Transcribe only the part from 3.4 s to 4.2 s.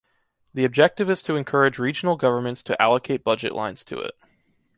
lines to it.